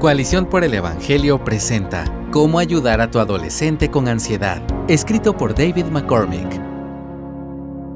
[0.00, 5.84] Coalición por el Evangelio presenta Cómo ayudar a tu adolescente con ansiedad, escrito por David
[5.88, 6.58] McCormick.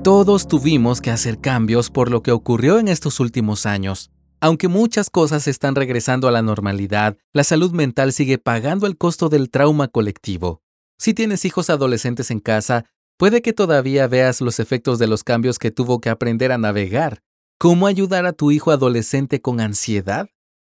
[0.02, 4.10] Todos tuvimos que hacer cambios por lo que ocurrió en estos últimos años.
[4.38, 9.30] Aunque muchas cosas están regresando a la normalidad, la salud mental sigue pagando el costo
[9.30, 10.60] del trauma colectivo.
[10.98, 12.84] Si tienes hijos adolescentes en casa,
[13.16, 17.22] puede que todavía veas los efectos de los cambios que tuvo que aprender a navegar.
[17.56, 20.28] ¿Cómo ayudar a tu hijo adolescente con ansiedad?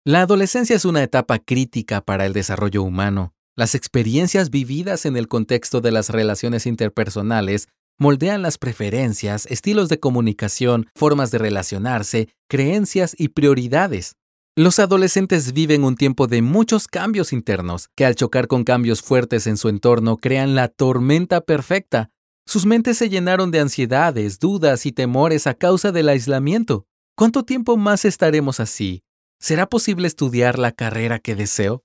[0.07, 3.33] La adolescencia es una etapa crítica para el desarrollo humano.
[3.57, 7.67] Las experiencias vividas en el contexto de las relaciones interpersonales
[7.99, 14.15] moldean las preferencias, estilos de comunicación, formas de relacionarse, creencias y prioridades.
[14.55, 19.45] Los adolescentes viven un tiempo de muchos cambios internos, que al chocar con cambios fuertes
[19.45, 22.11] en su entorno crean la tormenta perfecta.
[22.45, 26.85] Sus mentes se llenaron de ansiedades, dudas y temores a causa del aislamiento.
[27.13, 29.03] ¿Cuánto tiempo más estaremos así?
[29.39, 31.83] ¿Será posible estudiar la carrera que deseo?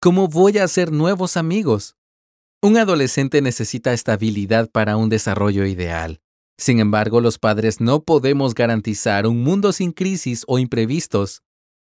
[0.00, 1.96] ¿Cómo voy a hacer nuevos amigos?
[2.62, 6.20] Un adolescente necesita estabilidad para un desarrollo ideal.
[6.58, 11.42] Sin embargo, los padres no podemos garantizar un mundo sin crisis o imprevistos.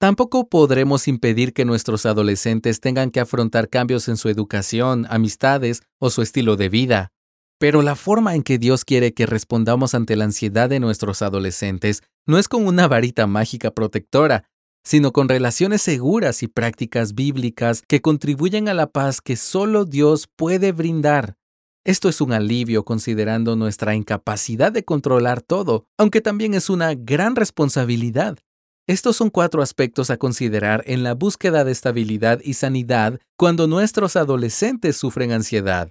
[0.01, 6.11] Tampoco podremos impedir que nuestros adolescentes tengan que afrontar cambios en su educación, amistades o
[6.11, 7.13] su estilo de vida.
[7.59, 12.03] Pero la forma en que Dios quiere que respondamos ante la ansiedad de nuestros adolescentes
[12.27, 14.45] no es con una varita mágica protectora,
[14.87, 20.29] sino con relaciones seguras y prácticas bíblicas que contribuyen a la paz que solo Dios
[20.37, 21.37] puede brindar.
[21.85, 27.35] Esto es un alivio considerando nuestra incapacidad de controlar todo, aunque también es una gran
[27.35, 28.39] responsabilidad.
[28.87, 34.15] Estos son cuatro aspectos a considerar en la búsqueda de estabilidad y sanidad cuando nuestros
[34.15, 35.91] adolescentes sufren ansiedad.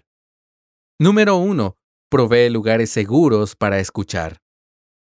[0.97, 1.75] Número 1.
[2.09, 4.44] Provee lugares seguros para escuchar.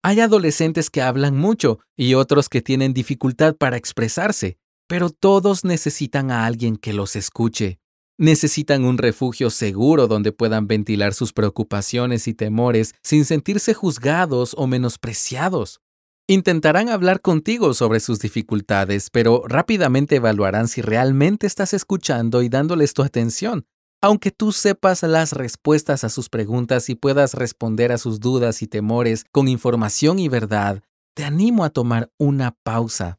[0.03, 4.57] Hay adolescentes que hablan mucho y otros que tienen dificultad para expresarse,
[4.89, 7.81] pero todos necesitan a alguien que los escuche.
[8.17, 14.67] Necesitan un refugio seguro donde puedan ventilar sus preocupaciones y temores sin sentirse juzgados o
[14.67, 15.80] menospreciados.
[16.27, 22.95] Intentarán hablar contigo sobre sus dificultades, pero rápidamente evaluarán si realmente estás escuchando y dándoles
[22.95, 23.67] tu atención,
[24.00, 28.66] aunque tú sepas las respuestas a sus preguntas y puedas responder a sus dudas y
[28.66, 30.83] temores con información y verdad,
[31.14, 33.18] te animo a tomar una pausa.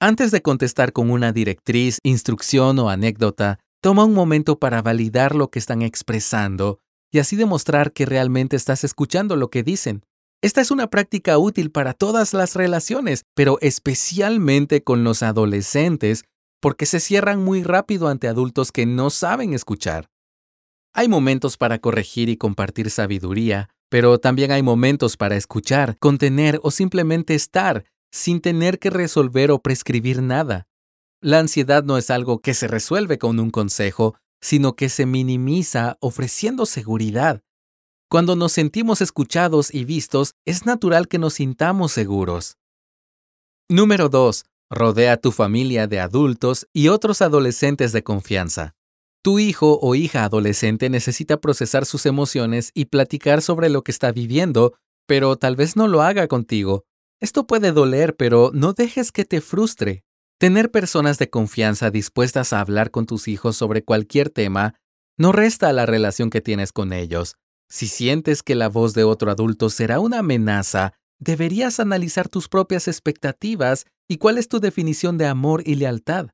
[0.00, 5.50] Antes de contestar con una directriz, instrucción o anécdota, toma un momento para validar lo
[5.50, 6.80] que están expresando
[7.12, 10.04] y así demostrar que realmente estás escuchando lo que dicen.
[10.40, 16.24] Esta es una práctica útil para todas las relaciones, pero especialmente con los adolescentes
[16.60, 20.10] porque se cierran muy rápido ante adultos que no saben escuchar.
[20.92, 26.70] Hay momentos para corregir y compartir sabiduría, pero también hay momentos para escuchar, contener o
[26.70, 30.66] simplemente estar, sin tener que resolver o prescribir nada.
[31.20, 35.96] La ansiedad no es algo que se resuelve con un consejo, sino que se minimiza
[36.00, 37.42] ofreciendo seguridad.
[38.08, 42.56] Cuando nos sentimos escuchados y vistos, es natural que nos sintamos seguros.
[43.68, 44.44] Número 2.
[44.70, 48.74] Rodea a tu familia de adultos y otros adolescentes de confianza.
[49.22, 54.12] Tu hijo o hija adolescente necesita procesar sus emociones y platicar sobre lo que está
[54.12, 54.74] viviendo,
[55.06, 56.84] pero tal vez no lo haga contigo.
[57.18, 60.04] Esto puede doler, pero no dejes que te frustre.
[60.38, 64.74] Tener personas de confianza dispuestas a hablar con tus hijos sobre cualquier tema
[65.16, 67.36] no resta a la relación que tienes con ellos.
[67.68, 72.86] Si sientes que la voz de otro adulto será una amenaza, deberías analizar tus propias
[72.86, 76.30] expectativas y cuál es tu definición de amor y lealtad.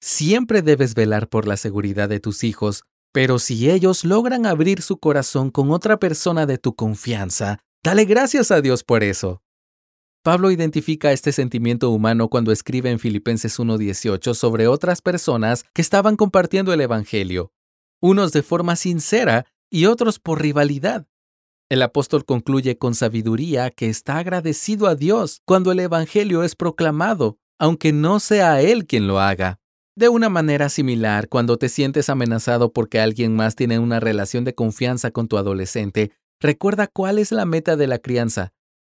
[0.00, 4.98] Siempre debes velar por la seguridad de tus hijos, pero si ellos logran abrir su
[4.98, 9.42] corazón con otra persona de tu confianza, dale gracias a Dios por eso.
[10.22, 16.16] Pablo identifica este sentimiento humano cuando escribe en Filipenses 1.18 sobre otras personas que estaban
[16.16, 17.52] compartiendo el Evangelio,
[18.00, 21.06] unos de forma sincera y otros por rivalidad.
[21.70, 27.38] El apóstol concluye con sabiduría que está agradecido a Dios cuando el Evangelio es proclamado,
[27.60, 29.60] aunque no sea Él quien lo haga.
[29.96, 34.52] De una manera similar, cuando te sientes amenazado porque alguien más tiene una relación de
[34.52, 38.52] confianza con tu adolescente, recuerda cuál es la meta de la crianza.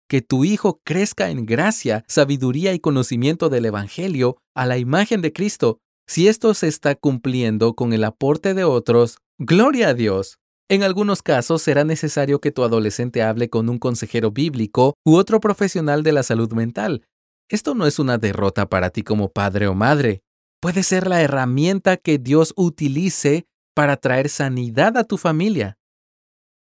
[0.08, 5.32] Que tu hijo crezca en gracia, sabiduría y conocimiento del Evangelio a la imagen de
[5.32, 5.78] Cristo.
[6.08, 10.38] Si esto se está cumpliendo con el aporte de otros, gloria a Dios.
[10.70, 15.38] En algunos casos será necesario que tu adolescente hable con un consejero bíblico u otro
[15.38, 17.04] profesional de la salud mental.
[17.50, 20.22] Esto no es una derrota para ti como padre o madre.
[20.60, 25.76] Puede ser la herramienta que Dios utilice para traer sanidad a tu familia.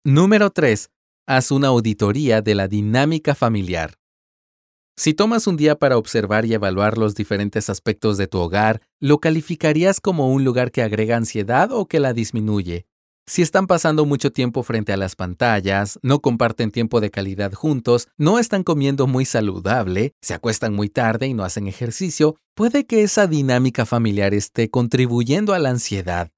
[0.04, 0.90] Número 3.
[1.28, 3.94] Haz una auditoría de la dinámica familiar.
[4.98, 9.20] Si tomas un día para observar y evaluar los diferentes aspectos de tu hogar, ¿lo
[9.20, 12.88] calificarías como un lugar que agrega ansiedad o que la disminuye?
[13.26, 18.10] Si están pasando mucho tiempo frente a las pantallas, no comparten tiempo de calidad juntos,
[18.18, 23.02] no están comiendo muy saludable, se acuestan muy tarde y no hacen ejercicio, puede que
[23.02, 26.32] esa dinámica familiar esté contribuyendo a la ansiedad.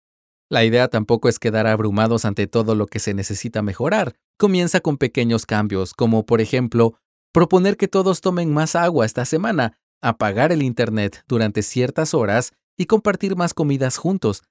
[0.48, 4.14] La idea tampoco es quedar abrumados ante todo lo que se necesita mejorar.
[4.38, 7.00] Comienza con pequeños cambios, como por ejemplo,
[7.34, 12.86] proponer que todos tomen más agua esta semana, apagar el Internet durante ciertas horas y
[12.86, 14.44] compartir más comidas juntos.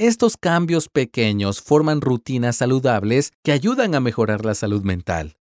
[0.00, 5.38] Estos cambios pequeños forman rutinas saludables que ayudan a mejorar la salud mental.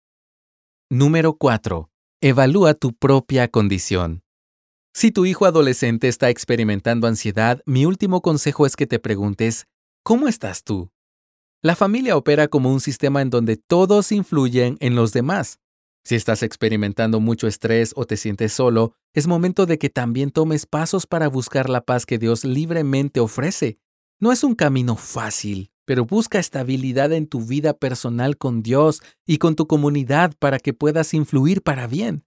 [0.89, 1.91] Número 4.
[2.21, 4.23] Evalúa tu propia condición.
[4.93, 9.67] Si tu hijo adolescente está experimentando ansiedad, mi último consejo es que te preguntes,
[10.05, 10.93] ¿cómo estás tú?
[11.61, 15.59] La familia opera como un sistema en donde todos influyen en los demás.
[16.05, 20.65] Si estás experimentando mucho estrés o te sientes solo, es momento de que también tomes
[20.65, 23.81] pasos para buscar la paz que Dios libremente ofrece.
[24.20, 29.38] No es un camino fácil, pero busca estabilidad en tu vida personal con Dios y
[29.38, 32.25] con tu comunidad para que puedas influir para bien.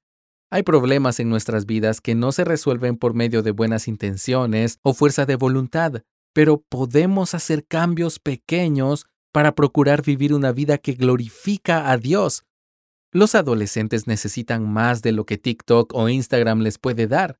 [0.50, 4.94] Hay problemas en nuestras vidas que no se resuelven por medio de buenas intenciones o
[4.94, 6.04] fuerza de voluntad,
[6.34, 12.44] pero podemos hacer cambios pequeños para procurar vivir una vida que glorifica a Dios
[13.13, 17.40] los adolescentes necesitan más de lo que TikTok o Instagram les puede dar.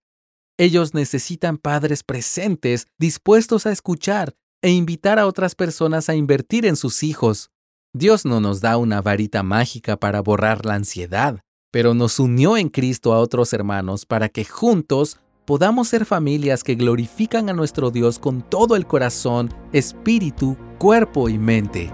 [0.60, 6.76] Ellos necesitan padres presentes, dispuestos a escuchar e invitar a otras personas a invertir en
[6.76, 7.52] sus hijos.
[7.94, 12.70] Dios no nos da una varita mágica para borrar la ansiedad, pero nos unió en
[12.70, 18.18] Cristo a otros hermanos para que juntos podamos ser familias que glorifican a nuestro Dios
[18.18, 21.94] con todo el corazón, espíritu, cuerpo y mente.